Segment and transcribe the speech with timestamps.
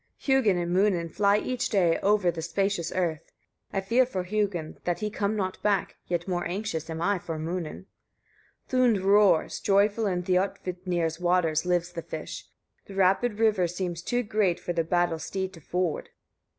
[0.25, 0.39] 20.
[0.49, 3.31] Hugin and Munin fly each day over the spacious earth.
[3.71, 7.37] I fear for Hugin, that he come not back, yet more anxious am I for
[7.37, 7.85] Munin.
[8.69, 8.95] 21.
[8.95, 12.45] Thund roars; joyful in Thiodvitnir's water lives the fish;
[12.87, 16.09] the rapid river seems too great for the battle steed to ford.